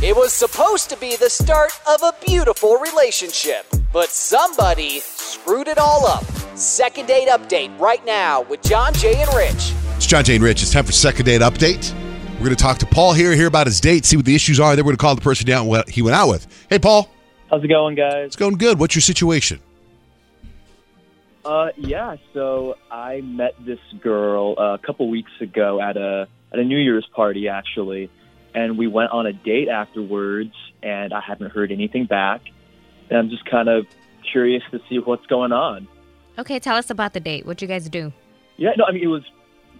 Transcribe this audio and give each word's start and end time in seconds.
It 0.00 0.14
was 0.14 0.32
supposed 0.32 0.90
to 0.90 0.96
be 0.96 1.16
the 1.16 1.28
start 1.28 1.72
of 1.88 2.00
a 2.04 2.14
beautiful 2.24 2.76
relationship, 2.76 3.66
but 3.92 4.10
somebody 4.10 5.00
screwed 5.00 5.66
it 5.66 5.76
all 5.76 6.06
up. 6.06 6.22
Second 6.54 7.06
date 7.06 7.26
update 7.26 7.76
right 7.80 8.04
now 8.06 8.42
with 8.42 8.62
John, 8.62 8.94
Jay, 8.94 9.20
and 9.20 9.34
Rich. 9.34 9.74
It's 9.96 10.06
John 10.06 10.22
Jay 10.22 10.36
and 10.36 10.44
Rich. 10.44 10.62
It's 10.62 10.72
time 10.72 10.84
for 10.84 10.92
second 10.92 11.24
date 11.24 11.40
update. 11.40 11.92
We're 12.34 12.44
going 12.44 12.50
to 12.50 12.54
talk 12.54 12.78
to 12.78 12.86
Paul 12.86 13.12
here, 13.12 13.34
hear 13.34 13.48
about 13.48 13.66
his 13.66 13.80
date, 13.80 14.04
see 14.04 14.16
what 14.16 14.24
the 14.24 14.36
issues 14.36 14.60
are. 14.60 14.76
Then 14.76 14.84
we're 14.84 14.90
going 14.90 14.98
to 14.98 15.02
call 15.02 15.16
the 15.16 15.20
person 15.20 15.48
down 15.48 15.66
what 15.66 15.90
he 15.90 16.00
went 16.00 16.14
out 16.14 16.28
with. 16.28 16.46
Hey, 16.70 16.78
Paul. 16.78 17.10
How's 17.50 17.64
it 17.64 17.68
going, 17.68 17.96
guys? 17.96 18.26
It's 18.26 18.36
going 18.36 18.54
good. 18.54 18.78
What's 18.78 18.94
your 18.94 19.02
situation? 19.02 19.58
Uh, 21.44 21.70
yeah. 21.76 22.18
So 22.34 22.76
I 22.88 23.20
met 23.22 23.56
this 23.66 23.80
girl 23.98 24.54
uh, 24.56 24.74
a 24.74 24.78
couple 24.78 25.10
weeks 25.10 25.32
ago 25.40 25.80
at 25.80 25.96
a 25.96 26.28
at 26.52 26.60
a 26.60 26.64
New 26.64 26.78
Year's 26.78 27.06
party, 27.16 27.48
actually, 27.48 28.10
and 28.58 28.76
we 28.76 28.88
went 28.88 29.12
on 29.12 29.26
a 29.26 29.32
date 29.32 29.68
afterwards. 29.68 30.52
And 30.82 31.12
I 31.12 31.20
haven't 31.20 31.52
heard 31.52 31.70
anything 31.70 32.06
back. 32.06 32.42
And 33.08 33.18
I'm 33.18 33.30
just 33.30 33.44
kind 33.44 33.68
of 33.68 33.86
curious 34.30 34.62
to 34.72 34.80
see 34.88 34.98
what's 34.98 35.26
going 35.26 35.52
on. 35.52 35.86
Okay, 36.38 36.58
tell 36.58 36.76
us 36.76 36.90
about 36.90 37.14
the 37.14 37.20
date. 37.20 37.46
What'd 37.46 37.62
you 37.62 37.68
guys 37.68 37.88
do? 37.88 38.12
Yeah. 38.56 38.70
No, 38.76 38.84
I 38.84 38.92
mean 38.92 39.04
it 39.04 39.08
was 39.08 39.22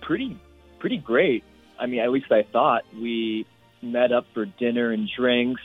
pretty 0.01 0.39
pretty 0.79 0.99
great. 0.99 1.43
I 1.79 1.87
mean, 1.87 2.01
at 2.01 2.11
least 2.11 2.31
I 2.31 2.45
thought 2.53 2.83
we 2.95 3.47
met 3.83 4.13
up 4.13 4.27
for 4.33 4.45
dinner 4.45 4.93
and 4.93 5.09
drinks. 5.17 5.63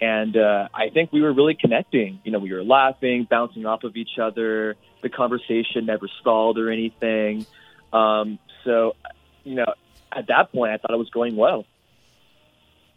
And 0.00 0.36
uh, 0.36 0.68
I 0.74 0.90
think 0.90 1.12
we 1.12 1.22
were 1.22 1.32
really 1.32 1.56
connecting. 1.58 2.20
You 2.24 2.32
know, 2.32 2.38
we 2.38 2.52
were 2.52 2.64
laughing, 2.64 3.26
bouncing 3.28 3.66
off 3.66 3.84
of 3.84 3.96
each 3.96 4.18
other. 4.20 4.76
The 5.02 5.08
conversation 5.08 5.86
never 5.86 6.08
stalled 6.20 6.58
or 6.58 6.70
anything. 6.70 7.46
Um, 7.92 8.38
so, 8.64 8.96
you 9.44 9.54
know, 9.54 9.72
at 10.12 10.26
that 10.28 10.52
point, 10.52 10.72
I 10.72 10.78
thought 10.78 10.92
it 10.92 10.98
was 10.98 11.10
going 11.10 11.36
well. 11.36 11.64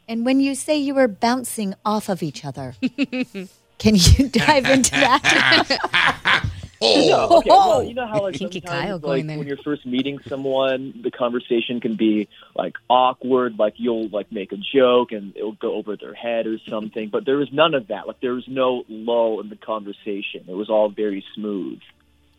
And 0.07 0.25
when 0.25 0.39
you 0.39 0.55
say 0.55 0.77
you 0.77 0.95
were 0.95 1.07
bouncing 1.07 1.73
off 1.85 2.07
of 2.09 2.23
each 2.23 2.45
other, 2.45 2.75
can 3.77 3.95
you 3.95 4.27
dive 4.31 4.65
into 4.65 4.91
that? 4.91 6.49
Oh. 6.79 7.07
No, 7.09 7.37
okay. 7.39 7.49
Well, 7.49 7.81
you 7.81 7.95
know 7.95 8.05
how 8.05 8.21
like 8.21 8.35
Kinky 8.35 8.59
sometimes, 8.63 8.85
Kyle 8.85 8.99
like 8.99 9.25
there. 9.25 9.39
when 9.39 9.47
you're 9.47 9.57
first 9.57 9.83
meeting 9.83 10.19
someone, 10.27 10.93
the 11.01 11.09
conversation 11.09 11.79
can 11.81 11.95
be 11.95 12.29
like 12.55 12.75
awkward. 12.87 13.57
Like 13.57 13.73
you'll 13.77 14.09
like 14.09 14.31
make 14.31 14.51
a 14.51 14.57
joke 14.57 15.11
and 15.11 15.35
it'll 15.35 15.53
go 15.53 15.73
over 15.73 15.97
their 15.97 16.13
head 16.13 16.45
or 16.45 16.59
something. 16.69 17.09
But 17.09 17.25
there 17.25 17.37
was 17.37 17.51
none 17.51 17.73
of 17.73 17.87
that. 17.87 18.05
Like 18.05 18.19
there 18.21 18.35
was 18.35 18.47
no 18.47 18.83
lull 18.89 19.41
in 19.41 19.49
the 19.49 19.55
conversation. 19.55 20.45
It 20.47 20.53
was 20.53 20.69
all 20.69 20.89
very 20.89 21.25
smooth. 21.33 21.79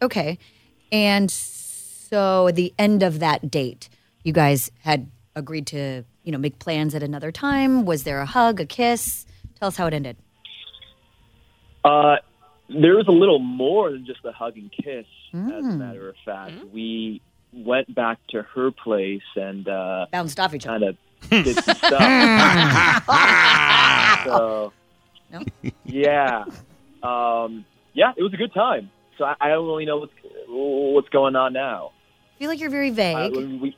okay. 0.00 0.38
And 0.92 1.28
so 1.32 2.46
at 2.46 2.54
the 2.54 2.72
end 2.78 3.02
of 3.02 3.18
that 3.18 3.50
date, 3.50 3.88
you 4.22 4.32
guys 4.32 4.70
had 4.84 5.10
agreed 5.34 5.66
to, 5.68 6.04
you 6.28 6.32
know, 6.32 6.36
make 6.38 6.58
plans 6.58 6.94
at 6.94 7.02
another 7.02 7.32
time. 7.32 7.86
Was 7.86 8.02
there 8.02 8.20
a 8.20 8.26
hug, 8.26 8.60
a 8.60 8.66
kiss? 8.66 9.24
Tell 9.58 9.68
us 9.68 9.78
how 9.78 9.86
it 9.86 9.94
ended. 9.94 10.18
Uh, 11.82 12.16
there 12.68 12.96
was 12.96 13.06
a 13.08 13.12
little 13.12 13.38
more 13.38 13.90
than 13.90 14.04
just 14.04 14.20
a 14.26 14.32
hug 14.32 14.58
and 14.58 14.70
kiss. 14.70 15.06
As 15.32 15.40
a 15.40 15.62
matter 15.62 16.06
of 16.10 16.16
fact, 16.26 16.52
we 16.70 17.22
went 17.54 17.94
back 17.94 18.18
to 18.28 18.42
her 18.54 18.70
place 18.70 19.22
and 19.36 19.66
uh, 19.66 20.04
Bounced 20.12 20.38
off 20.38 20.54
each 20.54 20.66
other. 20.66 20.92
kind 20.92 20.96
of 21.32 21.44
did 21.44 21.56
some 21.64 21.74
stuff. 21.76 23.04
so, 24.26 24.72
No? 25.32 25.40
yeah, 25.86 26.44
um, 27.02 27.64
yeah, 27.94 28.12
it 28.18 28.22
was 28.22 28.34
a 28.34 28.36
good 28.36 28.52
time. 28.52 28.90
So 29.16 29.24
I, 29.24 29.34
I 29.40 29.48
don't 29.48 29.66
really 29.66 29.86
know 29.86 29.96
what's 29.98 30.12
what's 30.48 31.08
going 31.08 31.36
on 31.36 31.54
now. 31.54 31.92
I 32.36 32.38
feel 32.38 32.48
like 32.50 32.60
you're 32.60 32.70
very 32.70 32.90
Uh, 32.90 32.94
vague. 32.94 33.32
we, 33.34 33.76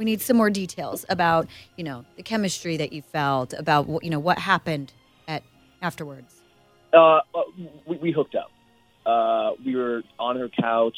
we 0.00 0.06
need 0.06 0.22
some 0.22 0.38
more 0.38 0.48
details 0.48 1.04
about, 1.10 1.46
you 1.76 1.84
know, 1.84 2.06
the 2.16 2.22
chemistry 2.22 2.78
that 2.78 2.90
you 2.90 3.02
felt, 3.02 3.52
about 3.52 3.86
what, 3.86 4.02
you 4.02 4.08
know, 4.08 4.18
what 4.18 4.38
happened 4.38 4.94
at 5.28 5.42
afterwards. 5.82 6.40
uh, 6.94 7.18
uh, 7.34 7.42
we, 7.86 7.98
we 7.98 8.10
hooked 8.10 8.34
up. 8.34 8.50
Uh, 9.04 9.50
we 9.62 9.76
were 9.76 10.02
on 10.18 10.36
her 10.38 10.48
couch 10.48 10.96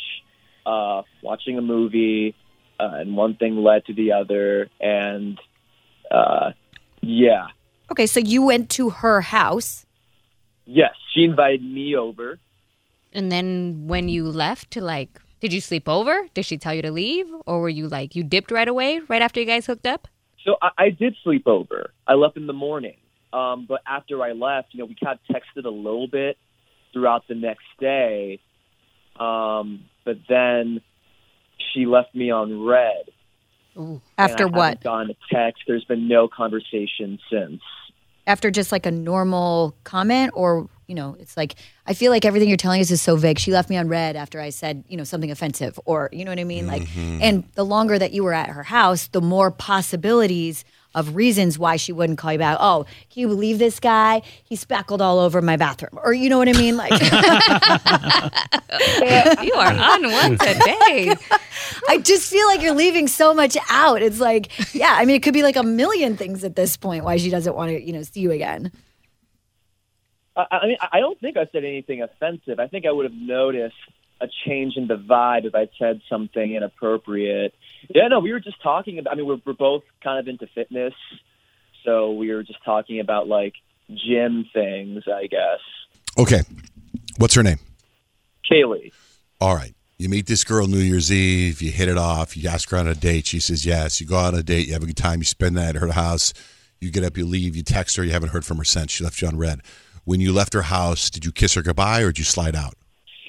uh, 0.65 1.03
watching 1.21 1.59
a 1.59 1.61
movie, 1.61 2.37
uh, 2.79 2.91
and 3.01 3.17
one 3.17 3.35
thing 3.35 3.57
led 3.57 3.85
to 3.87 3.93
the 3.93 4.13
other, 4.13 4.69
and 4.81 5.37
uh, 6.09 6.53
yeah, 7.01 7.49
Okay, 7.91 8.07
so 8.07 8.21
you 8.21 8.41
went 8.43 8.71
to 8.71 8.91
her 8.91 9.21
house. 9.21 9.85
yes, 10.65 10.95
she 11.13 11.25
invited 11.25 11.65
me 11.65 11.97
over. 11.97 12.39
And 13.13 13.33
then 13.33 13.89
when 13.89 14.09
you 14.09 14.31
left 14.31 14.71
to 14.71 14.81
like, 14.81 15.21
did 15.43 15.53
you 15.53 15.61
sleep 15.61 15.89
over? 15.89 16.29
Did 16.35 16.47
she 16.47 16.57
tell 16.57 16.73
you 16.73 16.83
to 16.83 16.93
leave? 16.93 17.27
Or 17.47 17.61
were 17.61 17.69
you 17.69 17.89
like, 17.89 18.15
you 18.15 18.23
dipped 18.23 18.53
right 18.53 18.69
away, 18.69 19.01
right 19.09 19.21
after 19.21 19.41
you 19.41 19.47
guys 19.47 19.67
hooked 19.67 19.89
up? 19.89 20.07
So 20.45 20.55
I, 20.63 20.71
I 20.79 20.91
did 20.91 21.17
sleep 21.25 21.49
over. 21.49 21.91
I 22.07 22.15
left 22.15 22.37
in 22.37 22.47
the 22.47 22.53
morning. 22.53 22.97
Um, 23.33 23.67
but 23.69 23.81
after 23.85 24.23
I 24.23 24.33
left, 24.33 24.69
you 24.71 24.79
know, 24.79 24.85
we 24.85 24.95
kind 25.03 25.19
of 25.19 25.37
texted 25.37 25.65
a 25.65 25.69
little 25.69 26.07
bit 26.07 26.39
throughout 26.93 27.27
the 27.27 27.35
next 27.35 27.65
day. 27.81 28.39
Um, 29.19 29.87
but 30.05 30.19
then 30.29 30.81
she 31.75 31.87
left 31.87 32.15
me 32.15 32.31
on 32.31 32.65
red. 32.65 33.11
and 33.75 34.01
After 34.17 34.47
I 34.47 34.51
what? 34.51 34.81
Gone 34.85 35.11
a 35.11 35.35
text. 35.35 35.65
There's 35.67 35.85
been 35.85 36.07
no 36.07 36.29
conversation 36.29 37.19
since. 37.29 37.61
After 38.29 38.53
just 38.53 38.71
like 38.71 38.87
a 38.87 38.93
normal 38.93 39.75
comment, 39.83 40.31
or, 40.37 40.69
you 40.87 40.95
know, 40.95 41.17
it's 41.19 41.37
like, 41.37 41.55
I 41.87 41.95
feel 41.95 42.11
like 42.11 42.25
everything 42.25 42.49
you're 42.49 42.57
telling 42.57 42.81
us 42.81 42.91
is 42.91 43.01
so 43.01 43.17
vague. 43.17 43.39
She 43.39 43.53
left 43.53 43.71
me 43.71 43.77
on 43.77 43.89
red 43.89 44.17
after 44.17 44.41
I 44.41 44.51
said, 44.51 44.85
you 44.89 44.97
know, 44.97 45.05
something 45.05 45.31
offensive, 45.31 45.79
or, 45.85 46.09
you 46.13 46.25
know 46.25 46.31
what 46.31 46.39
I 46.39 46.45
mean? 46.45 46.67
Like, 46.67 46.83
mm-hmm. 46.83 47.23
and 47.23 47.45
the 47.55 47.65
longer 47.65 47.99
that 47.99 48.13
you 48.13 48.25
were 48.25 48.35
at 48.35 48.51
her 48.51 48.63
house, 48.63 49.09
the 49.09 49.21
more 49.21 49.51
possibilities 49.51 50.65
of 50.95 51.17
reasons 51.17 51.59
why 51.59 51.77
she 51.77 51.93
wouldn't 51.93 52.19
call 52.19 52.33
you 52.33 52.39
back. 52.39 52.57
Oh, 52.61 52.85
can 53.11 53.21
you 53.21 53.29
believe 53.29 53.59
this 53.59 53.81
guy? 53.81 54.23
He 54.45 54.57
speckled 54.57 55.01
all 55.01 55.19
over 55.19 55.41
my 55.41 55.57
bathroom. 55.57 55.99
Or, 56.03 56.13
you 56.13 56.29
know 56.29 56.39
what 56.39 56.49
I 56.49 56.53
mean? 56.53 56.77
Like, 56.77 56.93
you 59.43 59.55
are 59.55 59.73
on 59.73 60.11
one 60.11 60.39
today. 60.39 61.15
I 61.89 61.99
just 61.99 62.31
feel 62.31 62.47
like 62.47 62.63
you're 62.63 62.75
leaving 62.75 63.09
so 63.09 63.33
much 63.33 63.57
out. 63.71 64.03
It's 64.03 64.21
like, 64.21 64.75
yeah, 64.75 64.97
I 64.99 65.05
mean, 65.05 65.17
it 65.17 65.23
could 65.23 65.35
be 65.35 65.43
like 65.43 65.57
a 65.57 65.63
million 65.63 66.17
things 66.17 66.45
at 66.45 66.57
this 66.57 66.77
point 66.77 67.05
why 67.05 67.17
she 67.17 67.31
doesn't 67.31 67.55
want 67.55 67.71
to, 67.71 67.83
you 67.83 67.93
know, 67.93 68.03
see 68.03 68.21
you 68.21 68.31
again. 68.31 68.73
I, 70.37 70.47
I 70.51 70.67
mean, 70.67 70.77
I 70.93 71.01
don't 71.01 71.19
think 71.21 71.37
I 71.37 71.47
said 71.53 71.65
anything 71.65 72.03
offensive. 72.03 72.59
I 72.59 72.69
think 72.69 72.87
I 72.87 72.93
would 72.93 73.05
have 73.05 73.19
noticed 73.19 73.75
a 74.21 74.29
change 74.47 74.77
in 74.77 74.87
the 74.87 74.97
vibe 74.97 75.45
if 75.45 75.55
I 75.55 75.69
said 75.79 76.01
something 76.09 76.55
inappropriate. 76.55 77.55
Yeah, 77.89 78.09
no, 78.09 78.21
we 78.21 78.33
were 78.33 78.41
just 78.41 78.63
talking 78.63 78.99
about. 78.99 79.13
I 79.13 79.17
mean, 79.17 79.27
we're, 79.27 79.41
we're 79.45 79.53
both 79.53 79.83
kind 80.03 80.19
of 80.19 80.29
into 80.29 80.47
fitness, 80.55 80.95
so 81.85 82.13
we 82.13 82.33
were 82.33 82.43
just 82.43 82.65
talking 82.65 83.01
about 83.01 83.27
like 83.27 83.55
gym 83.93 84.47
things, 84.53 85.05
I 85.13 85.27
guess. 85.27 85.61
Okay. 86.19 86.43
What's 87.19 87.35
her 87.35 87.43
name? 87.43 87.59
Kaylee. 88.51 88.93
All 89.41 89.55
right. 89.55 89.75
You 89.99 90.09
meet 90.09 90.27
this 90.27 90.43
girl 90.43 90.67
New 90.67 90.79
Year's 90.79 91.13
Eve, 91.13 91.63
you 91.63 91.71
hit 91.71 91.89
it 91.89 91.97
off, 91.97 92.37
you 92.37 92.49
ask 92.49 92.71
her 92.71 92.77
on 92.77 92.89
a 92.89 92.95
date, 92.95 93.27
she 93.29 93.39
says 93.39 93.65
yes, 93.65 94.01
you 94.01 94.07
go 94.07 94.17
on 94.17 94.35
a 94.35 94.43
date, 94.43 94.67
you 94.67 94.73
have 94.73 94.83
a 94.83 94.87
good 94.87 94.97
time, 94.97 95.21
you 95.21 95.25
spend 95.25 95.57
that 95.57 95.77
at 95.77 95.81
her 95.81 95.93
house, 95.93 96.35
you 96.81 96.91
get 96.91 97.05
up, 97.05 97.17
you 97.17 97.25
leave, 97.25 97.55
you 97.55 97.63
text 97.63 97.97
her, 97.97 98.03
you 98.03 98.11
haven't 98.11 98.31
heard 98.31 98.45
from 98.45 98.57
her 98.57 98.65
since. 98.65 98.91
She 98.91 99.05
left 99.05 99.23
you 99.23 99.29
on 99.29 99.39
red. 99.39 99.61
When 100.05 100.21
you 100.21 100.33
left 100.33 100.53
her 100.55 100.63
house, 100.63 101.11
did 101.11 101.25
you 101.25 101.33
kiss 101.33 101.55
her 101.55 101.63
goodbye 101.63 102.01
or 102.01 102.07
did 102.07 102.19
you 102.19 102.25
slide 102.25 102.57
out? 102.57 102.75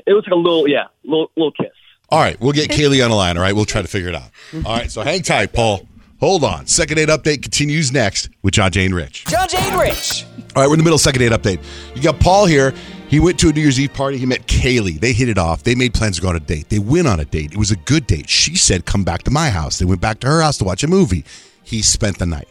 It 0.05 0.13
was 0.13 0.23
like 0.25 0.33
a 0.33 0.35
little, 0.35 0.67
yeah, 0.67 0.87
little 1.03 1.31
little 1.37 1.51
kiss. 1.51 1.71
All 2.09 2.19
right, 2.19 2.39
we'll 2.39 2.51
get 2.53 2.69
Kaylee 2.71 3.03
on 3.03 3.09
the 3.11 3.15
line, 3.15 3.37
all 3.37 3.43
right? 3.43 3.55
We'll 3.55 3.65
try 3.65 3.81
to 3.81 3.87
figure 3.87 4.09
it 4.09 4.15
out. 4.15 4.29
All 4.65 4.75
right, 4.75 4.91
so 4.91 5.01
hang 5.01 5.21
tight, 5.21 5.53
Paul. 5.53 5.87
Hold 6.19 6.43
on. 6.45 6.67
Second 6.67 6.95
date 6.97 7.09
update 7.09 7.41
continues 7.41 7.91
next 7.91 8.29
with 8.43 8.53
John 8.53 8.71
Jay 8.71 8.85
and 8.85 8.95
Rich. 8.95 9.25
John, 9.25 9.47
Jay 9.49 9.57
and 9.59 9.79
Rich. 9.79 10.25
All 10.55 10.61
right, 10.61 10.67
we're 10.67 10.75
in 10.75 10.79
the 10.79 10.83
middle 10.83 10.95
of 10.95 11.01
second 11.01 11.19
date 11.19 11.31
update. 11.33 11.61
You 11.95 12.01
got 12.01 12.19
Paul 12.19 12.45
here. 12.45 12.73
He 13.09 13.19
went 13.19 13.37
to 13.39 13.49
a 13.49 13.51
New 13.51 13.61
Year's 13.61 13.79
Eve 13.79 13.93
party. 13.93 14.17
He 14.17 14.25
met 14.25 14.47
Kaylee. 14.47 14.99
They 14.99 15.11
hit 15.13 15.27
it 15.29 15.37
off. 15.37 15.63
They 15.63 15.75
made 15.75 15.93
plans 15.93 16.15
to 16.15 16.21
go 16.21 16.29
on 16.29 16.35
a 16.35 16.39
date. 16.39 16.69
They 16.69 16.79
went 16.79 17.07
on 17.07 17.19
a 17.19 17.25
date. 17.25 17.51
It 17.51 17.57
was 17.57 17.71
a 17.71 17.75
good 17.75 18.07
date. 18.07 18.29
She 18.29 18.55
said, 18.55 18.85
come 18.85 19.03
back 19.03 19.23
to 19.23 19.31
my 19.31 19.49
house. 19.49 19.77
They 19.79 19.85
went 19.85 20.01
back 20.01 20.19
to 20.21 20.27
her 20.27 20.41
house 20.41 20.57
to 20.59 20.63
watch 20.63 20.83
a 20.83 20.87
movie. 20.87 21.25
He 21.63 21.81
spent 21.81 22.19
the 22.19 22.25
night. 22.25 22.47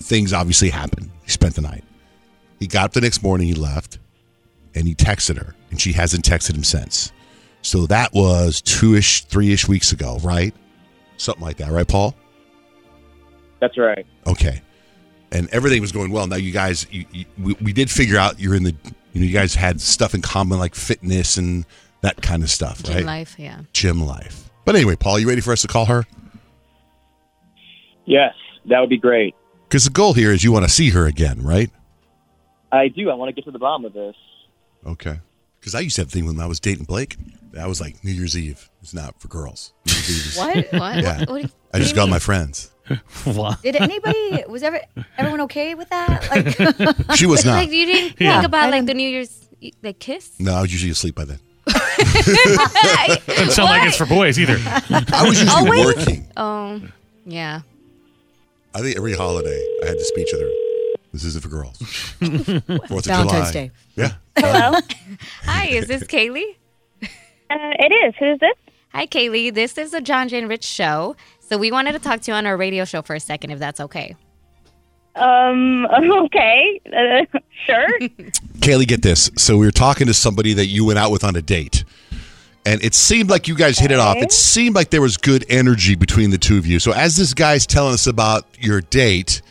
Things 0.00 0.32
obviously 0.32 0.70
happened. 0.70 1.10
He 1.24 1.30
spent 1.30 1.54
the 1.56 1.62
night. 1.62 1.84
He 2.64 2.68
got 2.68 2.86
up 2.86 2.92
the 2.94 3.02
next 3.02 3.22
morning, 3.22 3.46
he 3.46 3.52
left, 3.52 3.98
and 4.74 4.88
he 4.88 4.94
texted 4.94 5.36
her, 5.36 5.54
and 5.70 5.78
she 5.78 5.92
hasn't 5.92 6.24
texted 6.24 6.56
him 6.56 6.64
since. 6.64 7.12
So 7.60 7.84
that 7.88 8.14
was 8.14 8.62
two 8.62 8.94
ish, 8.94 9.24
three 9.24 9.52
ish 9.52 9.68
weeks 9.68 9.92
ago, 9.92 10.18
right? 10.22 10.54
Something 11.18 11.44
like 11.44 11.58
that, 11.58 11.70
right, 11.70 11.86
Paul? 11.86 12.14
That's 13.60 13.76
right. 13.76 14.06
Okay. 14.26 14.62
and 15.30 15.46
everything 15.50 15.82
was 15.82 15.92
going 15.92 16.10
well. 16.10 16.26
Now 16.26 16.36
you 16.36 16.52
guys, 16.52 16.86
you, 16.90 17.04
you, 17.12 17.26
we, 17.38 17.54
we 17.60 17.72
did 17.74 17.90
figure 17.90 18.16
out 18.16 18.40
you're 18.40 18.54
in 18.54 18.62
the, 18.62 18.74
you 19.12 19.20
know, 19.20 19.26
you 19.26 19.32
guys 19.34 19.54
had 19.54 19.78
stuff 19.78 20.14
in 20.14 20.22
common 20.22 20.58
like 20.58 20.74
fitness 20.74 21.36
and 21.36 21.66
that 22.00 22.22
kind 22.22 22.42
of 22.42 22.48
stuff, 22.48 22.82
Gym 22.82 22.94
right? 22.94 23.04
life, 23.04 23.34
yeah. 23.38 23.60
Gym 23.74 24.00
life. 24.06 24.48
But 24.64 24.74
anyway, 24.74 24.96
Paul, 24.96 25.18
you 25.18 25.28
ready 25.28 25.42
for 25.42 25.52
us 25.52 25.60
to 25.62 25.68
call 25.68 25.84
her? 25.84 26.04
Yes, 28.06 28.32
that 28.70 28.80
would 28.80 28.88
be 28.88 28.96
great. 28.98 29.34
Because 29.68 29.84
the 29.84 29.90
goal 29.90 30.14
here 30.14 30.30
is 30.30 30.44
you 30.44 30.52
want 30.52 30.64
to 30.64 30.70
see 30.70 30.90
her 30.90 31.06
again, 31.06 31.42
right? 31.42 31.70
I 32.76 32.88
do. 32.88 33.10
I 33.10 33.14
want 33.14 33.28
to 33.28 33.32
get 33.32 33.44
to 33.44 33.50
the 33.50 33.58
bottom 33.58 33.84
of 33.84 33.92
this. 33.92 34.16
Okay. 34.86 35.18
Because 35.60 35.74
I 35.74 35.80
used 35.80 35.96
to 35.96 36.02
have 36.02 36.08
a 36.08 36.10
thing 36.10 36.26
when 36.26 36.38
I 36.40 36.46
was 36.46 36.60
dating 36.60 36.84
Blake. 36.84 37.16
That 37.52 37.68
was 37.68 37.80
like 37.80 38.02
New 38.04 38.10
Year's 38.12 38.36
Eve. 38.36 38.68
It's 38.82 38.92
not 38.92 39.20
for 39.20 39.28
girls. 39.28 39.72
New 39.86 39.92
Year's 39.94 40.10
Eve 40.10 40.26
is- 40.26 40.36
What? 40.36 40.80
What? 40.80 41.02
Yeah. 41.02 41.18
What, 41.20 41.28
what 41.30 41.42
you- 41.42 41.48
I 41.72 41.78
just 41.78 41.90
do 41.90 41.94
you 41.94 41.94
got 41.96 42.04
mean? 42.06 42.10
my 42.10 42.18
friends. 42.18 42.70
What? 43.24 43.62
Did 43.62 43.76
anybody 43.76 44.44
was 44.46 44.62
ever 44.62 44.78
everyone 45.16 45.40
okay 45.42 45.74
with 45.74 45.88
that? 45.88 46.28
Like 47.08 47.16
She 47.16 47.24
was 47.26 47.44
not. 47.44 47.54
Like 47.54 47.70
you 47.70 47.86
didn't 47.86 48.20
Yeah. 48.20 48.34
think 48.34 48.44
about 48.46 48.70
like 48.70 48.84
the 48.84 48.92
New 48.94 49.08
Year's 49.08 49.48
like 49.82 49.98
kiss? 49.98 50.38
No, 50.38 50.52
I 50.54 50.60
was 50.60 50.70
usually 50.72 50.90
asleep 50.92 51.14
by 51.14 51.24
then. 51.24 51.38
Doesn't 51.66 53.52
sound 53.52 53.70
like 53.70 53.88
it's 53.88 53.96
for 53.96 54.04
boys 54.06 54.38
either. 54.38 54.56
I 54.60 55.24
was 55.26 55.40
usually 55.40 55.70
oh, 55.80 55.86
working. 55.94 56.26
Oh, 56.36 56.80
yeah. 57.24 57.62
I 58.74 58.80
think 58.82 58.96
every 58.98 59.14
holiday 59.14 59.64
I 59.82 59.86
had 59.86 59.96
to 59.96 60.04
speech 60.04 60.28
with 60.32 60.42
her. 60.42 60.50
This 61.14 61.24
isn't 61.26 61.42
for 61.42 61.48
girls. 61.48 61.78
Fourth 61.78 62.26
of 62.26 63.04
Valentine's 63.04 63.52
July. 63.52 63.52
Day. 63.52 63.70
Yeah. 63.94 64.14
Hello. 64.36 64.80
Hi, 65.44 65.66
is 65.66 65.86
this 65.86 66.02
Kaylee? 66.02 66.56
Uh, 67.00 67.06
it 67.50 67.92
is. 68.04 68.14
Who's 68.18 68.40
this? 68.40 68.56
Hi, 68.92 69.06
Kaylee. 69.06 69.54
This 69.54 69.78
is 69.78 69.92
the 69.92 70.00
John 70.00 70.28
Jay 70.28 70.40
and 70.40 70.48
Rich 70.48 70.64
show. 70.64 71.14
So 71.38 71.56
we 71.56 71.70
wanted 71.70 71.92
to 71.92 72.00
talk 72.00 72.22
to 72.22 72.32
you 72.32 72.34
on 72.34 72.46
our 72.46 72.56
radio 72.56 72.84
show 72.84 73.00
for 73.00 73.14
a 73.14 73.20
second, 73.20 73.52
if 73.52 73.60
that's 73.60 73.78
okay. 73.80 74.16
Um. 75.14 75.86
Okay. 76.24 76.80
Uh, 76.86 77.38
sure. 77.64 78.00
Kaylee, 78.58 78.88
get 78.88 79.02
this. 79.02 79.30
So 79.38 79.56
we 79.56 79.66
were 79.66 79.72
talking 79.72 80.08
to 80.08 80.14
somebody 80.14 80.52
that 80.54 80.66
you 80.66 80.84
went 80.84 80.98
out 80.98 81.12
with 81.12 81.22
on 81.22 81.36
a 81.36 81.42
date. 81.42 81.84
And 82.66 82.82
it 82.82 82.94
seemed 82.94 83.30
like 83.30 83.46
you 83.46 83.54
guys 83.54 83.78
hit 83.78 83.92
it 83.92 84.00
off. 84.00 84.16
It 84.16 84.32
seemed 84.32 84.74
like 84.74 84.90
there 84.90 85.02
was 85.02 85.16
good 85.16 85.44
energy 85.48 85.94
between 85.94 86.30
the 86.30 86.38
two 86.38 86.58
of 86.58 86.66
you. 86.66 86.80
So 86.80 86.90
as 86.92 87.14
this 87.14 87.34
guy's 87.34 87.68
telling 87.68 87.94
us 87.94 88.08
about 88.08 88.46
your 88.58 88.80
date, 88.80 89.42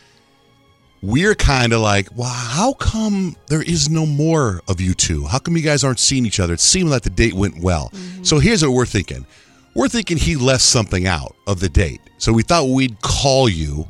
we're 1.04 1.34
kind 1.34 1.74
of 1.74 1.80
like, 1.80 2.08
well, 2.16 2.30
how 2.30 2.72
come 2.72 3.36
there 3.48 3.62
is 3.62 3.90
no 3.90 4.06
more 4.06 4.62
of 4.68 4.80
you 4.80 4.94
two? 4.94 5.26
How 5.26 5.38
come 5.38 5.54
you 5.54 5.62
guys 5.62 5.84
aren't 5.84 5.98
seeing 5.98 6.24
each 6.24 6.40
other? 6.40 6.54
It 6.54 6.60
seemed 6.60 6.88
like 6.88 7.02
the 7.02 7.10
date 7.10 7.34
went 7.34 7.62
well. 7.62 7.90
Mm-hmm. 7.92 8.24
So 8.24 8.38
here's 8.38 8.62
what 8.62 8.72
we're 8.72 8.86
thinking. 8.86 9.26
We're 9.74 9.88
thinking 9.88 10.16
he 10.16 10.36
left 10.36 10.62
something 10.62 11.06
out 11.06 11.36
of 11.46 11.60
the 11.60 11.68
date. 11.68 12.00
So 12.16 12.32
we 12.32 12.42
thought 12.42 12.68
we'd 12.68 13.00
call 13.02 13.50
you 13.50 13.86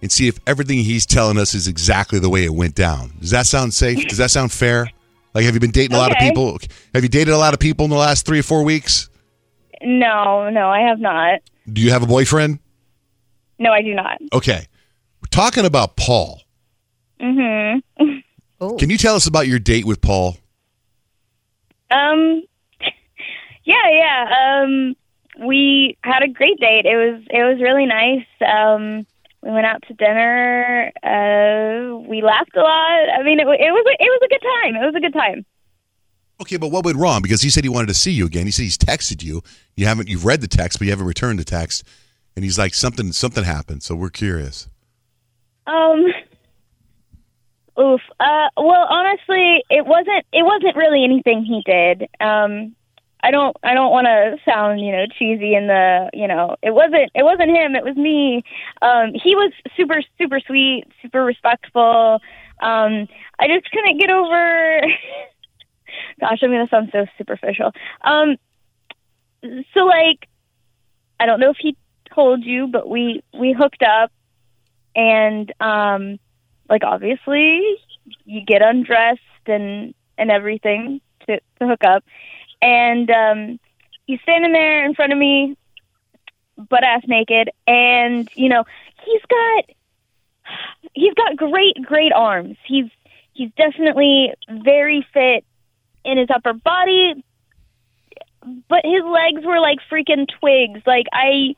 and 0.00 0.10
see 0.10 0.26
if 0.26 0.38
everything 0.46 0.78
he's 0.78 1.04
telling 1.04 1.38
us 1.38 1.52
is 1.52 1.68
exactly 1.68 2.18
the 2.18 2.30
way 2.30 2.44
it 2.44 2.54
went 2.54 2.74
down. 2.74 3.12
Does 3.20 3.30
that 3.30 3.46
sound 3.46 3.74
safe? 3.74 4.06
Does 4.08 4.18
that 4.18 4.30
sound 4.30 4.50
fair? 4.50 4.88
Like, 5.34 5.44
have 5.44 5.52
you 5.52 5.60
been 5.60 5.70
dating 5.70 5.96
a 5.96 5.98
lot 5.98 6.12
of 6.12 6.18
people? 6.18 6.58
Have 6.94 7.02
you 7.02 7.08
dated 7.10 7.34
a 7.34 7.38
lot 7.38 7.52
of 7.52 7.60
people 7.60 7.84
in 7.84 7.90
the 7.90 7.96
last 7.96 8.24
three 8.24 8.38
or 8.38 8.44
four 8.44 8.62
weeks? 8.62 9.10
no, 9.82 10.48
no, 10.48 10.70
I 10.70 10.80
have 10.80 10.98
not. 10.98 11.40
Do 11.70 11.82
you 11.82 11.90
have 11.90 12.02
a 12.02 12.06
boyfriend? 12.06 12.58
No, 13.58 13.70
I 13.70 13.82
do 13.82 13.94
not. 13.94 14.18
Okay. 14.32 14.66
We're 15.20 15.28
talking 15.30 15.66
about 15.66 15.96
Paul. 15.96 16.40
Mm-hmm. 17.20 18.04
Oh. 18.60 18.76
Can 18.76 18.88
you 18.88 18.96
tell 18.96 19.16
us 19.16 19.26
about 19.26 19.48
your 19.48 19.58
date 19.58 19.84
with 19.84 20.00
Paul? 20.00 20.36
Um. 21.90 22.42
Yeah, 23.64 23.90
yeah. 23.90 24.62
Um. 24.62 24.94
We 25.46 25.96
had 26.02 26.22
a 26.22 26.28
great 26.28 26.60
date. 26.60 26.84
It 26.84 26.96
was 26.96 27.22
it 27.30 27.42
was 27.42 27.60
really 27.60 27.84
nice. 27.84 28.26
Um. 28.40 29.06
We 29.42 29.50
went 29.50 29.66
out 29.66 29.82
to 29.88 29.94
dinner. 29.94 30.92
Uh. 31.02 31.98
We 32.08 32.22
laughed 32.22 32.56
a 32.56 32.60
lot. 32.60 33.08
I 33.18 33.22
mean, 33.22 33.40
it, 33.40 33.46
it 33.46 33.72
was 33.72 33.86
a, 33.86 34.02
it 34.02 34.08
was 34.08 34.20
a 34.24 34.28
good 34.28 34.42
time. 34.62 34.76
It 34.76 34.86
was 34.86 34.94
a 34.94 35.00
good 35.00 35.12
time. 35.12 35.44
Okay, 36.40 36.56
but 36.56 36.68
what 36.68 36.84
went 36.84 36.96
wrong? 36.96 37.22
Because 37.22 37.42
he 37.42 37.50
said 37.50 37.64
he 37.64 37.70
wanted 37.70 37.88
to 37.88 37.94
see 37.94 38.12
you 38.12 38.26
again. 38.26 38.46
He 38.46 38.52
said 38.52 38.62
he's 38.62 38.78
texted 38.78 39.22
you. 39.22 39.42
You 39.76 39.86
haven't. 39.86 40.08
You've 40.08 40.24
read 40.24 40.40
the 40.40 40.48
text, 40.48 40.78
but 40.78 40.84
you 40.86 40.92
haven't 40.92 41.06
returned 41.06 41.38
the 41.38 41.44
text. 41.44 41.84
And 42.36 42.44
he's 42.44 42.58
like, 42.58 42.74
something, 42.74 43.12
something 43.12 43.44
happened. 43.44 43.82
So 43.82 43.94
we're 43.94 44.10
curious. 44.10 44.68
Um. 45.66 46.06
Oof. 47.78 48.00
Uh. 48.20 48.48
Well, 48.56 48.86
honestly, 48.88 49.64
it 49.70 49.84
wasn't. 49.86 50.24
It 50.32 50.44
wasn't 50.44 50.76
really 50.76 51.04
anything 51.04 51.44
he 51.44 51.62
did. 51.64 52.08
Um. 52.20 52.76
I 53.22 53.30
don't. 53.30 53.56
I 53.62 53.74
don't 53.74 53.90
want 53.90 54.06
to 54.06 54.36
sound, 54.44 54.80
you 54.80 54.92
know, 54.92 55.06
cheesy 55.18 55.54
in 55.54 55.66
the. 55.66 56.10
You 56.12 56.28
know, 56.28 56.56
it 56.62 56.72
wasn't. 56.72 57.10
It 57.14 57.24
wasn't 57.24 57.50
him. 57.50 57.74
It 57.74 57.84
was 57.84 57.96
me. 57.96 58.44
Um. 58.80 59.12
He 59.14 59.34
was 59.34 59.52
super, 59.76 60.02
super 60.18 60.40
sweet, 60.46 60.84
super 61.02 61.24
respectful. 61.24 62.20
Um. 62.60 63.08
I 63.38 63.48
just 63.48 63.70
couldn't 63.70 63.98
get 63.98 64.10
over. 64.10 64.80
Gosh, 66.20 66.38
I'm 66.42 66.50
gonna 66.50 66.68
sound 66.68 66.90
so 66.92 67.06
superficial. 67.18 67.72
Um. 68.02 68.36
So 69.74 69.80
like, 69.80 70.28
I 71.18 71.26
don't 71.26 71.40
know 71.40 71.50
if 71.50 71.58
he 71.58 71.76
told 72.14 72.44
you, 72.44 72.68
but 72.68 72.88
we 72.88 73.22
we 73.38 73.52
hooked 73.52 73.82
up 73.82 74.12
and 74.94 75.52
um 75.60 76.18
like 76.68 76.82
obviously 76.84 77.78
you 78.24 78.44
get 78.44 78.62
undressed 78.62 79.20
and 79.46 79.94
and 80.18 80.30
everything 80.30 81.00
to 81.26 81.40
to 81.58 81.66
hook 81.66 81.84
up. 81.84 82.04
And 82.62 83.10
um 83.10 83.60
he's 84.06 84.20
standing 84.22 84.52
there 84.52 84.84
in 84.84 84.94
front 84.94 85.12
of 85.12 85.18
me 85.18 85.56
butt 86.56 86.84
ass 86.84 87.02
naked. 87.06 87.50
And 87.66 88.28
you 88.34 88.48
know 88.48 88.64
he's 89.04 89.22
got 89.28 89.64
he's 90.92 91.14
got 91.14 91.36
great 91.36 91.76
great 91.82 92.12
arms. 92.12 92.56
He's 92.66 92.90
he's 93.32 93.50
definitely 93.56 94.32
very 94.48 95.06
fit 95.12 95.44
in 96.04 96.18
his 96.18 96.28
upper 96.30 96.52
body 96.52 97.24
but 98.68 98.80
his 98.84 99.02
legs 99.04 99.44
were 99.44 99.60
like 99.60 99.78
freaking 99.90 100.26
twigs. 100.40 100.80
Like 100.86 101.06
i 101.12 101.54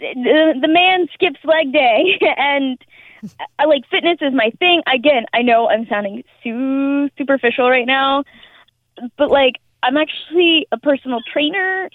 the, 0.00 0.54
the 0.60 0.68
man 0.68 1.08
skips 1.14 1.40
leg 1.44 1.72
day. 1.72 2.18
And 2.36 2.78
I 3.58 3.64
like 3.64 3.82
fitness 3.90 4.18
is 4.20 4.32
my 4.34 4.50
thing. 4.58 4.82
Again, 4.92 5.26
I 5.32 5.42
know 5.42 5.68
I'm 5.68 5.86
sounding 5.86 6.24
su- 6.42 7.08
superficial 7.16 7.68
right 7.68 7.86
now, 7.86 8.24
but 9.16 9.30
like 9.30 9.54
I'm 9.82 9.96
actually 9.96 10.66
a 10.72 10.78
personal 10.78 11.20
trainer. 11.32 11.90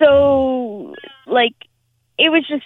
So 0.00 0.94
like 1.26 1.54
it 2.18 2.30
was 2.30 2.46
just 2.48 2.64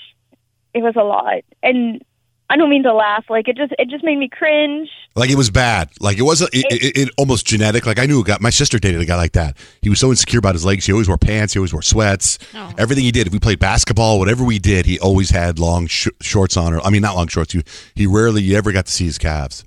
it 0.75 0.83
was 0.83 0.95
a 0.97 1.05
lot. 1.05 1.43
And 1.63 2.03
I 2.51 2.57
don't 2.57 2.69
mean 2.69 2.83
to 2.83 2.93
laugh. 2.93 3.27
Like 3.31 3.47
it 3.47 3.57
just 3.57 3.73
it 3.79 3.89
just 3.89 4.03
made 4.03 4.19
me 4.19 4.29
cringe. 4.29 4.91
Like 5.15 5.31
it 5.31 5.37
was 5.37 5.51
bad. 5.51 5.89
Like 6.01 6.19
it 6.19 6.23
wasn't. 6.23 6.53
It, 6.53 6.67
it, 6.71 6.99
it 6.99 7.09
almost 7.17 7.47
genetic. 7.47 7.87
Like 7.87 8.01
I 8.01 8.07
knew 8.07 8.21
a 8.21 8.25
guy. 8.25 8.39
My 8.41 8.51
sister 8.51 8.81
dated 8.81 9.01
a 9.01 9.05
guy 9.05 9.17
like 9.17 9.33
that. 9.33 9.57
He 9.83 9.89
was 9.89 10.01
so 10.01 10.11
insecure 10.11 10.41
about 10.41 10.55
his 10.57 10.65
legs. 10.65 10.85
He 10.85 10.93
always 10.93 11.07
wore 11.07 11.17
pants. 11.17 11.55
He 11.55 11.61
always 11.61 11.73
wore 11.73 11.81
sweats. 11.81 12.41
Oh. 12.53 12.75
Everything 12.77 13.05
he 13.05 13.13
did. 13.13 13.29
If 13.29 13.33
we 13.33 13.39
played 13.39 13.61
basketball, 13.61 14.19
whatever 14.19 14.43
we 14.43 14.59
did, 14.59 14.85
he 14.85 14.99
always 14.99 15.31
had 15.31 15.61
long 15.61 15.87
sh- 15.87 16.09
shorts 16.21 16.57
on. 16.57 16.75
Or 16.75 16.81
I 16.81 16.91
mean, 16.91 17.03
not 17.03 17.15
long 17.15 17.29
shorts. 17.29 17.53
He, 17.53 17.63
he 17.95 18.07
rarely 18.09 18.43
you 18.43 18.57
ever 18.57 18.73
got 18.73 18.87
to 18.87 18.93
see 18.93 19.05
his 19.05 19.17
calves. 19.17 19.65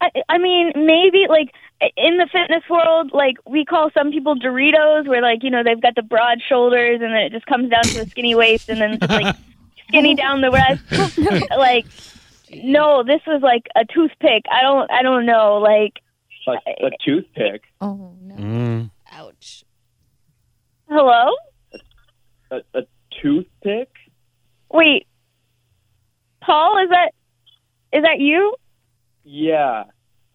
I, 0.00 0.10
I 0.28 0.38
mean, 0.38 0.72
maybe 0.76 1.26
like 1.28 1.52
in 1.96 2.16
the 2.18 2.28
fitness 2.30 2.62
world, 2.70 3.10
like 3.12 3.38
we 3.44 3.64
call 3.64 3.90
some 3.90 4.12
people 4.12 4.36
Doritos, 4.36 5.08
where 5.08 5.20
like 5.20 5.42
you 5.42 5.50
know 5.50 5.64
they've 5.64 5.80
got 5.80 5.96
the 5.96 6.02
broad 6.02 6.40
shoulders 6.48 7.00
and 7.02 7.12
then 7.12 7.22
it 7.22 7.32
just 7.32 7.46
comes 7.46 7.70
down 7.70 7.82
to 7.82 8.02
a 8.02 8.06
skinny 8.06 8.36
waist 8.36 8.68
and 8.68 8.80
then 8.80 9.00
just 9.00 9.10
like 9.10 9.36
skinny 9.88 10.14
down 10.14 10.40
the 10.40 10.50
rest. 10.50 11.50
like, 11.50 11.86
no, 12.50 13.02
this 13.04 13.20
was 13.26 13.40
like 13.42 13.66
a 13.76 13.84
toothpick. 13.84 14.44
I 14.50 14.62
don't, 14.62 14.90
I 14.90 15.02
don't 15.02 15.26
know. 15.26 15.58
Like, 15.58 15.94
A, 16.48 16.86
a 16.86 16.90
toothpick. 17.04 17.62
Oh 17.80 18.14
no. 18.22 18.34
Mm. 18.34 18.90
Ouch. 19.12 19.64
hello, 20.88 21.32
A, 22.50 22.56
a 22.74 22.82
toothpick? 23.22 23.90
wait, 24.72 25.06
Paul, 26.40 26.82
is 26.84 26.90
that 26.90 27.12
is 27.92 28.02
that 28.02 28.18
you? 28.20 28.54
Yeah. 29.24 29.84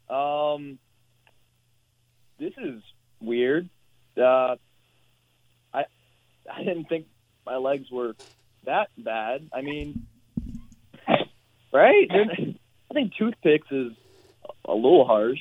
Um. 0.08 0.78
This 2.38 2.52
is 2.58 2.82
weird. 3.20 3.68
Uh, 4.16 4.56
I 5.74 5.84
I 6.52 6.62
didn't 6.64 6.88
think 6.88 7.06
my 7.44 7.56
legs 7.56 7.90
were 7.90 8.14
that 8.64 8.88
bad. 8.98 9.48
I 9.52 9.62
mean, 9.62 10.06
right? 11.76 12.08
I 12.10 12.94
think 12.94 13.14
toothpicks 13.14 13.68
is 13.70 13.92
a 14.64 14.74
little 14.74 15.04
harsh. 15.06 15.40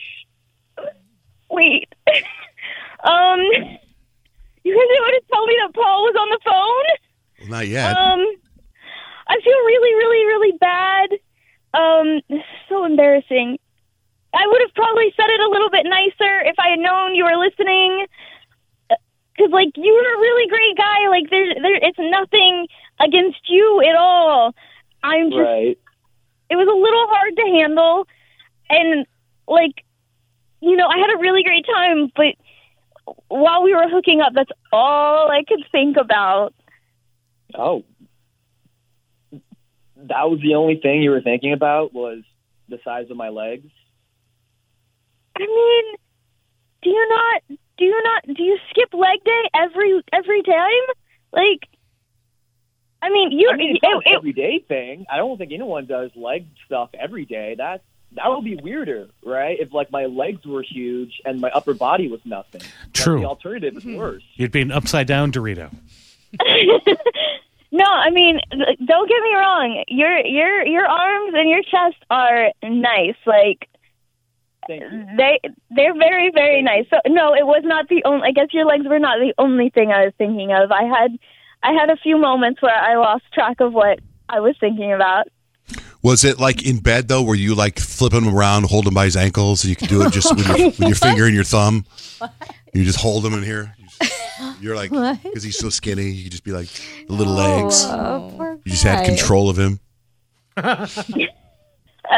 Wait, 1.50 1.88
um, 3.04 3.40
you 4.64 4.74
guys 4.74 4.88
didn't 4.90 5.06
want 5.06 5.24
to 5.24 5.32
tell 5.32 5.46
me 5.46 5.56
that 5.62 5.74
Paul 5.74 6.04
was 6.04 6.16
on 6.20 6.30
the 6.30 6.40
phone? 6.44 6.88
Well, 7.40 7.50
not 7.50 7.68
yet. 7.68 7.96
Um, 7.96 8.20
I 9.28 9.36
feel 9.44 9.60
really, 9.66 9.94
really, 9.96 10.26
really 10.26 10.58
bad. 10.60 11.10
Um, 11.74 12.22
this 12.30 12.40
is 12.40 12.60
so 12.70 12.86
embarrassing. 12.86 13.58
I 14.34 14.48
would 14.48 14.62
have 14.62 14.74
probably 14.76 15.14
said 15.16 15.30
it 15.30 15.40
a 15.40 15.50
little 15.50 15.70
bit 15.70 15.86
nicer 15.86 16.42
if 16.44 16.56
I 16.60 16.70
had 16.70 16.80
known 16.80 17.16
you 17.16 17.24
were 17.24 17.38
listening. 17.38 18.06
Cause 19.38 19.50
like 19.52 19.70
you 19.76 19.94
were 19.94 20.16
a 20.16 20.20
really 20.20 20.48
great 20.50 20.78
guy. 20.78 21.10
Like 21.10 21.30
there, 21.30 21.46
there, 21.62 21.76
it's 21.76 22.00
nothing 22.00 22.68
against 23.00 23.50
you 23.50 23.82
at 23.88 23.96
all. 23.96 24.56
I'm 25.04 25.30
just, 25.30 25.40
Right. 25.40 25.78
It 26.50 26.56
was 26.56 26.68
a 26.68 26.78
little 26.78 27.08
hard 27.08 27.36
to 27.36 27.44
handle, 27.60 28.08
and 28.70 29.06
like, 29.48 29.84
you 30.62 30.76
know, 30.76 30.88
I 30.88 30.98
had 30.98 31.16
a 31.16 31.20
really 31.20 31.44
great 31.44 31.66
time, 31.66 32.12
but 32.16 32.36
while 33.28 33.64
we 33.64 33.74
were 33.74 33.88
hooking 33.90 34.22
up, 34.22 34.34
that's 34.34 34.52
all 34.72 35.30
I 35.30 35.44
could 35.48 35.64
think 35.72 35.98
about. 35.98 36.54
Oh, 37.54 37.84
that 39.32 40.30
was 40.30 40.40
the 40.42 40.56
only 40.56 40.80
thing 40.82 41.02
you 41.02 41.12
were 41.12 41.22
thinking 41.22 41.54
about 41.54 41.94
was 41.94 42.20
the 42.70 42.80
size 42.84 43.10
of 43.10 43.18
my 43.18 43.30
legs. 43.30 43.70
I 45.36 45.40
mean, 45.40 45.96
do 46.82 46.90
you 46.90 47.08
not 47.10 47.42
do 47.78 47.86
you 47.86 48.04
not 48.04 48.36
do 48.36 48.44
you 48.44 48.58
skip 48.70 48.94
leg 48.94 49.24
day 49.24 49.50
every 49.54 50.02
every 50.14 50.44
time? 50.44 50.96
Like, 51.34 51.68
I 53.06 53.10
mean, 53.12 53.32
you 53.32 53.50
I 53.52 53.56
mean, 53.56 53.76
it's 53.76 53.84
not 53.84 53.92
it- 53.92 54.08
an 54.08 54.14
it- 54.14 54.18
everyday 54.18 54.60
thing. 54.60 55.06
I 55.12 55.18
don't 55.18 55.38
think 55.38 55.52
anyone 55.52 55.86
does 55.86 56.12
leg 56.16 56.48
stuff 56.66 56.90
every 56.94 57.26
day. 57.26 57.56
That 57.58 57.82
that 58.14 58.30
would 58.30 58.44
be 58.44 58.56
weirder, 58.56 59.10
right? 59.24 59.58
If 59.60 59.74
like 59.74 59.92
my 59.92 60.06
legs 60.06 60.46
were 60.46 60.64
huge 60.64 61.22
and 61.26 61.40
my 61.40 61.50
upper 61.52 61.74
body 61.74 62.08
was 62.08 62.22
nothing. 62.26 62.62
Like, 62.62 62.94
True. 62.94 63.20
the 63.20 63.26
alternative 63.26 63.78
is 63.78 63.84
mm-hmm. 63.84 63.98
worse. 63.98 64.24
You'd 64.36 64.52
be 64.52 64.62
an 64.62 64.72
upside 64.72 65.08
down 65.08 65.32
Dorito. 65.32 65.72
no, 67.72 67.86
I 67.86 68.10
mean, 68.10 68.40
don't 68.52 69.10
get 69.10 69.22
me 69.22 69.36
wrong. 69.36 69.84
Your 69.88 70.18
your 70.26 70.66
your 70.66 70.86
arms 70.86 71.34
and 71.36 71.50
your 71.50 71.62
chest 71.62 72.04
are 72.10 72.52
nice. 72.64 73.16
Like 73.26 73.70
they 74.68 75.40
they're 75.70 75.94
very 75.94 76.32
very 76.32 76.62
nice. 76.64 76.86
So 76.90 76.98
no, 77.08 77.36
it 77.36 77.46
was 77.46 77.62
not 77.64 77.88
the 77.90 78.04
only. 78.06 78.28
I 78.28 78.32
guess 78.32 78.48
your 78.52 78.66
legs 78.66 78.86
were 78.88 79.00
not 79.00 79.20
the 79.20 79.34
only 79.38 79.70
thing 79.70 79.92
I 79.92 80.06
was 80.06 80.14
thinking 80.18 80.52
of. 80.52 80.72
I 80.72 80.84
had 80.84 81.18
I 81.66 81.72
had 81.74 81.90
a 81.90 81.98
few 81.98 82.20
moments 82.20 82.62
where 82.62 82.76
I 82.76 82.96
lost 82.96 83.24
track 83.34 83.60
of 83.60 83.74
what 83.74 84.00
I 84.30 84.40
was 84.40 84.56
thinking 84.60 84.94
about. 84.94 85.28
Was 86.04 86.24
it 86.24 86.40
like 86.40 86.64
in 86.64 86.78
bed 86.78 87.08
though, 87.08 87.24
where 87.24 87.36
you 87.36 87.56
like 87.56 87.80
flipping 87.80 88.24
him 88.24 88.36
around, 88.38 88.66
hold 88.66 88.88
him 88.88 88.94
by 88.94 89.06
his 89.06 89.16
ankles, 89.18 89.64
and 89.64 89.70
you 89.72 89.76
can 89.76 89.88
do 89.88 90.04
it 90.06 90.14
just 90.14 90.36
with 90.36 90.48
your, 90.48 90.58
with 90.68 90.80
your 90.80 90.96
finger 90.96 91.26
and 91.26 91.34
your 91.34 91.44
thumb? 91.44 91.84
You 92.72 92.84
just 92.84 93.00
hold 93.00 93.26
him 93.26 93.34
in 93.34 93.42
here. 93.42 93.76
You're 94.62 94.76
like 94.76 94.92
because 94.92 95.42
he's 95.42 95.58
so 95.58 95.70
skinny. 95.70 96.12
You 96.12 96.30
just 96.30 96.44
be 96.44 96.52
like 96.52 96.68
the 97.08 97.14
little 97.14 97.34
legs. 97.34 97.84
Oh, 97.86 98.60
You 98.64 98.72
just 98.72 98.84
had 98.84 99.04
control 99.04 99.50
of 99.50 99.58
him. 99.58 99.80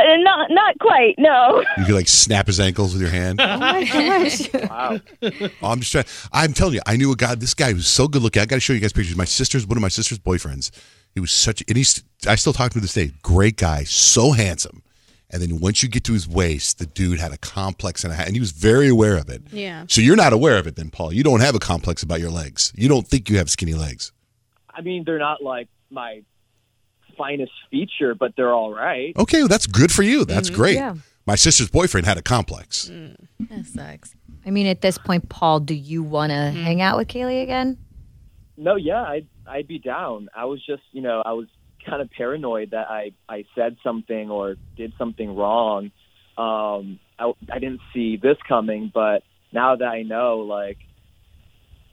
Uh, 0.08 0.18
not 0.18 0.50
not 0.52 0.80
quite. 0.80 1.16
No. 1.18 1.64
You 1.78 1.86
could 1.86 1.96
like 1.96 2.08
snap 2.08 2.48
his 2.48 2.60
ankles 2.60 2.94
with 2.94 3.02
your 3.02 3.12
hand. 3.12 3.42
Oh 3.42 3.58
my 3.58 3.84
gosh. 3.86 4.54
Wow. 4.54 5.00
Oh, 5.22 5.72
I'm 5.72 5.80
just 5.80 5.92
trying. 5.92 6.06
I'm 6.32 6.54
telling 6.54 6.76
you, 6.76 6.82
I 6.86 6.98
knew 6.98 7.12
a 7.12 7.16
guy. 7.16 7.36
This 7.36 7.54
guy 7.54 7.74
was 7.74 7.88
so 7.88 8.08
good 8.08 8.22
looking. 8.22 8.42
I 8.42 8.46
got 8.46 8.56
to 8.56 8.60
show 8.62 8.74
you 8.74 8.80
guys 8.80 8.94
pictures. 8.94 9.16
My 9.16 9.26
sister's 9.26 9.66
one 9.66 9.78
of 9.78 9.82
my 9.82 9.88
sister's 9.90 10.20
boyfriends. 10.20 10.72
He 11.14 11.20
was 11.20 11.32
such, 11.32 11.64
and 11.68 11.78
he's. 11.78 12.04
I 12.28 12.36
still 12.36 12.54
talk 12.54 12.72
to 12.72 12.78
him 12.78 12.82
to 12.82 12.86
this 12.86 12.94
day. 12.94 13.12
Great 13.22 13.58
guy, 13.58 13.84
so 13.84 14.32
handsome. 14.32 14.84
And 15.30 15.42
then 15.42 15.60
once 15.60 15.84
you 15.84 15.90
get 15.90 16.06
to 16.06 16.14
his 16.14 16.28
waist, 16.28 16.80
the 16.80 16.86
dude 16.86 17.20
had 17.20 17.34
a 17.34 17.38
complex 17.38 18.06
and 18.06 18.14
a, 18.14 18.16
and 18.18 18.34
he 18.34 18.40
was 18.40 18.52
very 18.52 18.88
aware 18.88 19.18
of 19.18 19.28
it. 19.30 19.42
Yeah. 19.52 19.84
So 19.90 20.00
you're 20.00 20.16
not 20.16 20.32
aware 20.32 20.58
of 20.58 20.68
it, 20.68 20.78
then, 20.78 20.90
Paul. 20.90 21.12
You 21.12 21.24
don't 21.24 21.42
have 21.42 21.54
a 21.54 21.60
complex 21.60 22.02
about 22.02 22.22
your 22.22 22.32
legs. 22.32 22.72
You 22.76 22.88
don't 22.88 23.06
think 23.06 23.30
you 23.30 23.38
have 23.38 23.50
skinny 23.50 23.74
legs. 23.74 24.14
I 24.74 24.82
mean, 24.82 25.04
they're 25.04 25.20
not 25.20 25.44
like 25.44 25.68
my 25.90 26.24
finest 27.18 27.52
feature, 27.72 28.16
but 28.16 28.34
they're 28.36 28.54
all 28.54 28.74
right. 28.74 29.16
Okay, 29.18 29.40
well, 29.40 29.48
that's 29.48 29.68
good 29.68 29.92
for 29.92 30.04
you. 30.04 30.26
That's 30.26 30.50
mm-hmm. 30.50 30.58
great. 30.58 30.76
Yeah. 30.76 30.96
My 31.26 31.36
sister's 31.36 31.70
boyfriend 31.70 32.06
had 32.08 32.18
a 32.18 32.22
complex. 32.22 32.90
Mm. 32.90 33.28
That 33.50 33.66
sucks. 33.66 34.16
I 34.46 34.50
mean, 34.50 34.66
at 34.66 34.82
this 34.82 34.98
point, 34.98 35.28
Paul, 35.28 35.60
do 35.60 35.76
you 35.76 36.02
want 36.02 36.30
to 36.30 36.36
mm-hmm. 36.36 36.64
hang 36.64 36.82
out 36.82 36.98
with 36.98 37.10
Kaylee 37.10 37.44
again? 37.44 37.78
No, 38.56 38.76
yeah, 38.76 39.04
I'd 39.04 39.28
I'd 39.46 39.68
be 39.68 39.78
down. 39.78 40.30
I 40.36 40.46
was 40.46 40.66
just, 40.66 40.84
you 40.92 41.02
know, 41.02 41.22
I 41.26 41.34
was 41.34 41.48
kind 41.86 42.02
of 42.02 42.10
paranoid 42.12 42.72
that 42.72 42.90
I 42.90 43.12
I 43.30 43.46
said 43.56 43.78
something 43.84 44.30
or 44.32 44.56
did 44.76 44.94
something 44.98 45.36
wrong. 45.36 45.92
Um, 46.38 47.00
I 47.20 47.32
I 47.52 47.60
didn't 47.60 47.82
see 47.94 48.18
this 48.18 48.38
coming, 48.48 48.92
but 48.94 49.24
now 49.52 49.76
that 49.76 49.86
I 49.86 50.04
know, 50.04 50.40
like, 50.40 50.78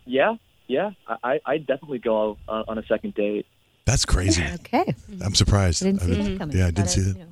yeah, 0.06 0.36
yeah, 0.66 0.92
I 1.06 1.16
I 1.22 1.40
I'd 1.44 1.66
definitely 1.66 1.98
go 1.98 2.38
on, 2.48 2.64
on 2.68 2.78
a 2.78 2.86
second 2.86 3.14
date. 3.14 3.46
That's 3.86 4.04
crazy. 4.04 4.42
Okay. 4.54 4.94
I'm 5.22 5.34
surprised. 5.34 5.82
I 5.82 5.86
didn't 5.90 6.00
see 6.02 6.12
I 6.12 6.22
that 6.24 6.38
coming. 6.38 6.56
Yeah, 6.56 6.66
I 6.66 6.70
didn't 6.70 6.88
see 6.90 7.00
I- 7.00 7.04
that. 7.04 7.18
you 7.18 7.24
know. 7.24 7.30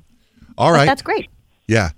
All 0.57 0.71
But. 0.71 0.85
That's 0.85 1.01
great. 1.01 1.29
Yeah. 1.67 1.89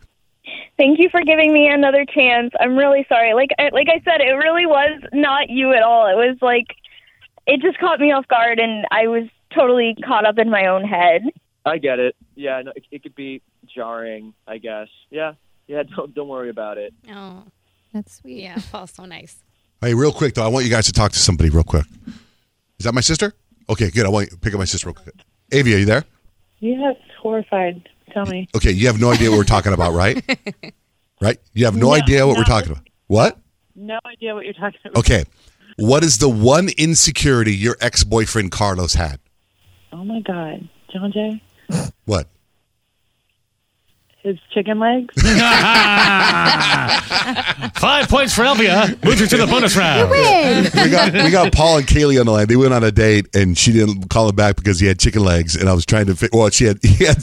Thank 0.78 1.00
you 1.00 1.10
for 1.10 1.22
giving 1.24 1.54
me 1.54 1.68
another 1.68 2.06
chance. 2.06 2.52
I'm 2.60 2.76
really 2.78 3.06
sorry. 3.10 3.34
Like 3.34 3.50
I- 3.60 3.70
like 3.74 3.88
I 3.90 4.02
said, 4.06 4.22
it 4.22 4.32
really 4.34 4.66
was 4.66 5.02
not 5.14 5.50
you 5.50 5.74
at 5.74 5.84
all. 5.84 6.08
It 6.08 6.16
was 6.16 6.38
like 6.42 6.68
it 7.48 7.62
just 7.62 7.78
caught 7.80 8.00
me 8.00 8.12
off 8.12 8.28
guard, 8.28 8.60
and 8.60 8.86
I 8.92 9.08
was 9.08 9.24
totally 9.54 9.96
caught 10.06 10.26
up 10.26 10.38
in 10.38 10.50
my 10.50 10.66
own 10.68 10.84
head. 10.84 11.22
I 11.66 11.78
get 11.78 12.00
it. 12.00 12.16
Yeah, 12.36 12.62
no, 12.62 12.72
it, 12.76 12.84
it 12.92 13.04
could 13.04 13.16
be 13.16 13.42
jarring, 13.68 14.34
I 14.48 14.58
guess. 14.58 14.88
Yeah, 15.10 15.34
yeah. 15.68 15.84
Don't 15.96 16.14
don't 16.14 16.28
worry 16.28 16.50
about 16.50 16.78
it. 16.78 16.94
Oh, 17.12 17.44
That's 17.94 18.16
sweet. 18.16 18.42
yeah. 18.44 18.58
Paul's 18.72 18.92
so 18.92 19.06
nice. 19.06 19.44
Hey, 19.82 19.94
real 19.94 20.12
quick 20.14 20.34
though, 20.34 20.46
I 20.46 20.48
want 20.48 20.66
you 20.66 20.72
guys 20.72 20.86
to 20.86 20.94
talk 20.94 21.12
to 21.12 21.20
somebody 21.20 21.50
real 21.50 21.64
quick. 21.64 21.86
Is 22.80 22.86
that 22.86 22.94
my 22.94 23.02
sister? 23.02 23.34
Okay, 23.70 23.90
good. 23.90 24.06
I 24.06 24.10
want 24.10 24.26
you 24.26 24.32
to 24.32 24.38
pick 24.38 24.54
up 24.54 24.60
my 24.60 24.66
sister 24.66 24.88
real 24.88 24.94
quick. 24.96 25.16
Avi, 25.54 25.76
are 25.76 25.78
you 25.78 25.86
there? 25.86 26.06
Yes, 26.60 26.96
horrified. 27.22 27.88
Tell 28.14 28.26
me. 28.26 28.48
Okay, 28.56 28.72
you 28.72 28.88
have 28.88 29.00
no 29.00 29.12
idea 29.12 29.30
what 29.30 29.38
we're 29.38 29.44
talking 29.44 29.74
about, 29.74 29.94
right? 29.94 30.24
right? 31.22 31.38
You 31.54 31.66
have 31.66 31.76
no, 31.76 31.94
idea 31.94 32.26
what 32.26 32.38
we're 32.38 32.44
talking 32.44 32.72
about. 32.72 32.88
What? 33.08 33.38
No 33.76 34.00
idea 34.06 34.34
what 34.34 34.46
you're 34.46 34.54
talking 34.54 34.80
about. 34.86 34.98
Okay. 35.00 35.26
What 35.78 36.04
is 36.04 36.20
the 36.20 36.30
one 36.30 36.70
insecurity 36.78 37.54
your 37.54 37.76
ex-boyfriend 37.82 38.52
Carlos 38.52 38.94
had? 38.94 39.20
Oh 39.92 40.04
my 40.06 40.22
God, 40.22 40.70
John 40.92 41.12
Jay, 41.12 41.42
What? 42.06 42.28
His 44.26 44.38
chicken 44.52 44.80
legs. 44.80 45.14
Five 47.76 48.10
points 48.10 48.34
for 48.34 48.42
Elvia. 48.42 49.02
Moves 49.06 49.20
her 49.22 49.28
to 49.28 49.38
the 49.38 49.46
bonus 49.48 49.76
round. 49.78 50.10
we 50.10 50.90
got 50.90 51.14
we 51.14 51.30
got 51.32 51.54
Paul 51.54 51.78
and 51.78 51.88
Kaylee 51.88 52.20
on 52.20 52.26
the 52.26 52.32
line. 52.32 52.48
They 52.48 52.56
went 52.56 52.74
on 52.74 52.84
a 52.84 52.92
date, 52.92 53.28
and 53.36 53.58
she 53.58 53.72
didn't 53.72 54.10
call 54.10 54.28
him 54.30 54.36
back 54.36 54.56
because 54.56 54.80
he 54.80 54.88
had 54.88 55.00
chicken 55.00 55.24
legs. 55.24 55.56
And 55.56 55.70
I 55.70 55.74
was 55.74 55.86
trying 55.86 56.08
to 56.08 56.16
fi- 56.16 56.30
well, 56.34 56.50
she 56.50 56.66
had 56.66 56.80
he 56.84 57.06
had 57.06 57.18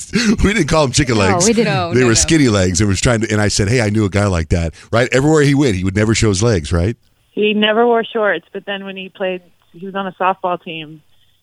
we 0.44 0.52
didn't 0.54 0.68
call 0.68 0.85
him 0.85 0.92
chicken 0.92 1.16
No, 1.16 1.21
legs. 1.23 1.47
we 1.47 1.52
didn't. 1.52 1.73
No, 1.75 1.92
they 1.92 2.00
no, 2.00 2.06
were 2.06 2.12
no. 2.12 2.14
skinny 2.14 2.49
legs. 2.49 2.80
And 2.80 2.88
was 2.88 3.00
trying 3.00 3.21
to, 3.23 3.30
and 3.32 3.40
I 3.40 3.49
said, 3.49 3.68
hey, 3.68 3.80
I 3.80 3.90
knew 3.90 4.04
a 4.04 4.11
guy 4.11 4.26
like 4.26 4.49
that. 4.50 4.75
Right, 4.92 5.09
everywhere 5.12 5.42
he 5.42 5.54
went, 5.54 5.75
he 5.76 5.85
would 5.85 5.97
never 5.97 6.14
show 6.14 6.28
his 6.28 6.42
legs. 6.42 6.73
Right. 6.73 6.97
he 7.32 7.52
never 7.54 7.87
wore 7.87 8.04
shorts, 8.04 8.47
but 8.52 8.64
then 8.66 8.85
when 8.85 8.97
he 8.97 9.09
played, 9.09 9.42
he 9.73 9.85
was 9.87 9.94
on 9.94 10.06
a 10.06 10.12
softball 10.12 10.62
team. 10.62 11.02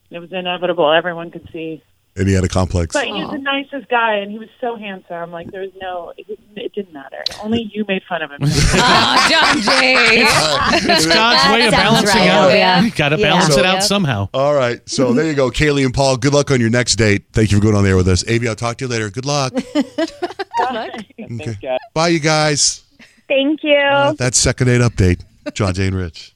It 0.09 0.19
was 0.19 0.31
inevitable. 0.31 0.91
Everyone 0.91 1.29
could 1.31 1.47
see. 1.51 1.83
And 2.15 2.27
he 2.27 2.33
had 2.33 2.43
a 2.43 2.49
complex. 2.49 2.91
But 2.93 3.05
he 3.05 3.13
was 3.13 3.31
the 3.31 3.37
nicest 3.37 3.87
guy, 3.89 4.15
and 4.15 4.29
he 4.29 4.37
was 4.39 4.49
so 4.59 4.75
handsome. 4.75 5.31
Like 5.31 5.51
there 5.51 5.61
was 5.61 5.71
no, 5.81 6.11
it, 6.17 6.27
didn't- 6.27 6.57
it 6.57 6.73
didn't 6.73 6.91
matter. 6.91 7.23
Only 7.41 7.69
you 7.73 7.85
made 7.87 8.01
fun 8.09 8.21
of 8.21 8.31
him. 8.31 8.39
Oh, 8.43 9.27
John 9.29 9.61
Jay. 9.61 10.25
It's 10.91 11.05
God's 11.05 11.53
way 11.53 11.67
of 11.67 11.71
Sounds 11.73 11.83
balancing 12.03 12.19
right, 12.21 12.29
out. 12.29 12.51
Elvia. 12.51 12.83
You 12.83 12.91
got 12.91 13.09
to 13.09 13.17
Yeah. 13.19 13.29
balance 13.29 13.55
it 13.57 13.65
out 13.65 13.73
Yep. 13.75 13.83
somehow. 13.83 14.27
All 14.33 14.53
right. 14.53 14.81
So 14.89 15.13
there 15.13 15.25
you 15.27 15.33
go, 15.33 15.49
Kaylee 15.49 15.85
and 15.85 15.93
Paul. 15.93 16.17
Good 16.17 16.33
luck 16.33 16.51
on 16.51 16.59
your 16.59 16.69
next 16.69 16.95
date. 16.95 17.23
Thank 17.31 17.51
you 17.51 17.57
for 17.59 17.63
going 17.63 17.75
on 17.75 17.83
there 17.85 17.95
with 17.95 18.07
us. 18.09 18.23
Avi, 18.29 18.47
I'll 18.49 18.55
talk 18.55 18.77
to 18.79 18.85
you 18.85 18.89
later. 18.89 19.09
Good 19.09 19.25
luck. 19.25 19.53
Thanks, 20.57 21.55
guys. 21.61 21.79
Bye, 21.93 22.09
you 22.09 22.19
guys. 22.19 22.83
Thank 23.27 23.63
you. 23.63 23.75
Uh, 23.77 24.13
that's 24.13 24.37
second 24.37 24.67
date 24.67 24.81
update. 24.81 25.21
John 25.53 25.73
Jay 25.73 25.87
and 25.87 25.95
Rich. 25.95 26.35